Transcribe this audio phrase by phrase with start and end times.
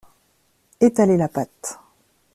[0.87, 1.77] Etaler la pâte